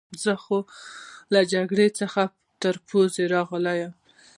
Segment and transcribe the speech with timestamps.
[0.23, 0.57] زه خو
[1.33, 2.21] له جګړې څخه
[2.61, 3.93] تر پوزې راغلی یم.